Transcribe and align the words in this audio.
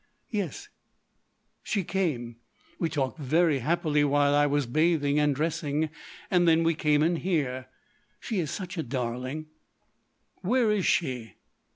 "Yes, 0.31 0.67
she 1.61 1.83
came. 1.83 2.37
We 2.79 2.89
talked 2.89 3.19
very 3.19 3.59
happily 3.59 4.03
while 4.03 4.33
I 4.33 4.47
was 4.47 4.65
bathing 4.65 5.19
and 5.19 5.35
dressing. 5.35 5.91
Then 6.31 6.63
we 6.63 6.73
came 6.73 7.03
in 7.03 7.17
here. 7.17 7.67
She 8.19 8.39
is 8.39 8.49
such 8.49 8.79
a 8.79 8.83
darling!" 8.83 9.45
"Where 10.41 10.71
is 10.71 10.87
she?" 10.87 11.35